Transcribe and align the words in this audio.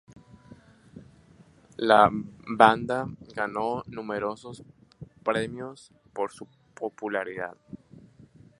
La 1.77 2.09
banda 2.11 3.07
ganó 3.35 3.83
numerosos 3.85 4.63
premios 5.23 5.91
por 6.11 6.31
su 6.31 6.47
popularidad. 6.73 7.55